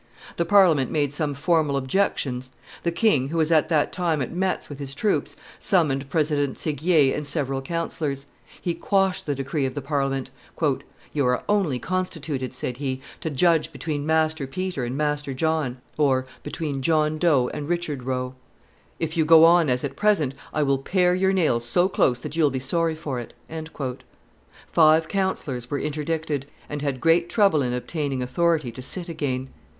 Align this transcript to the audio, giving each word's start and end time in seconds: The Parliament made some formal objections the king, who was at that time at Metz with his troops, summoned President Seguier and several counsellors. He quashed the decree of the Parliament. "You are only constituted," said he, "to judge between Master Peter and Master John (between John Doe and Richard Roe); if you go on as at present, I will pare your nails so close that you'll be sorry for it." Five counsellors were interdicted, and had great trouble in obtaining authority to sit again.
The 0.37 0.45
Parliament 0.45 0.89
made 0.89 1.13
some 1.13 1.35
formal 1.35 1.77
objections 1.77 2.49
the 2.81 2.91
king, 2.91 3.27
who 3.29 3.37
was 3.37 3.51
at 3.51 3.69
that 3.69 3.91
time 3.93 4.19
at 4.19 4.31
Metz 4.33 4.67
with 4.67 4.79
his 4.79 4.95
troops, 4.95 5.35
summoned 5.59 6.09
President 6.09 6.57
Seguier 6.57 7.13
and 7.15 7.27
several 7.27 7.61
counsellors. 7.61 8.25
He 8.59 8.73
quashed 8.73 9.27
the 9.27 9.35
decree 9.35 9.67
of 9.67 9.75
the 9.75 9.81
Parliament. 9.83 10.31
"You 11.13 11.27
are 11.27 11.43
only 11.47 11.77
constituted," 11.77 12.51
said 12.55 12.77
he, 12.77 12.99
"to 13.19 13.29
judge 13.29 13.71
between 13.71 14.03
Master 14.03 14.47
Peter 14.47 14.83
and 14.85 14.97
Master 14.97 15.35
John 15.35 15.77
(between 16.41 16.81
John 16.81 17.19
Doe 17.19 17.51
and 17.53 17.69
Richard 17.69 18.01
Roe); 18.01 18.33
if 18.97 19.15
you 19.15 19.23
go 19.23 19.45
on 19.45 19.69
as 19.69 19.83
at 19.83 19.95
present, 19.95 20.33
I 20.51 20.63
will 20.63 20.79
pare 20.79 21.13
your 21.13 21.31
nails 21.31 21.63
so 21.65 21.87
close 21.87 22.19
that 22.21 22.35
you'll 22.35 22.49
be 22.49 22.57
sorry 22.57 22.95
for 22.95 23.19
it." 23.19 23.35
Five 24.65 25.07
counsellors 25.07 25.69
were 25.69 25.77
interdicted, 25.77 26.47
and 26.67 26.81
had 26.81 27.01
great 27.01 27.29
trouble 27.29 27.61
in 27.61 27.71
obtaining 27.71 28.23
authority 28.23 28.71
to 28.71 28.81
sit 28.81 29.07
again. 29.07 29.49